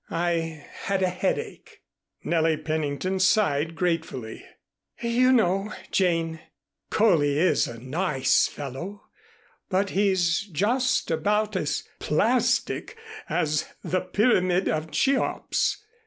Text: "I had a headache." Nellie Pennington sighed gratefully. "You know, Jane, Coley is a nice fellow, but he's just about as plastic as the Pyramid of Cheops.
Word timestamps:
"I 0.09 0.65
had 0.85 1.03
a 1.03 1.09
headache." 1.09 1.83
Nellie 2.23 2.57
Pennington 2.57 3.19
sighed 3.19 3.75
gratefully. 3.75 4.43
"You 4.99 5.31
know, 5.31 5.71
Jane, 5.91 6.39
Coley 6.89 7.37
is 7.37 7.67
a 7.67 7.77
nice 7.79 8.47
fellow, 8.47 9.03
but 9.69 9.91
he's 9.91 10.39
just 10.51 11.11
about 11.11 11.55
as 11.55 11.83
plastic 11.99 12.97
as 13.29 13.67
the 13.83 14.01
Pyramid 14.01 14.67
of 14.67 14.89
Cheops. 14.89 15.85